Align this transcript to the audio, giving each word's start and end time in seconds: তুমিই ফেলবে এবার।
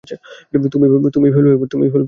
তুমিই 0.73 1.31
ফেলবে 1.33 1.49
এবার। 1.51 1.69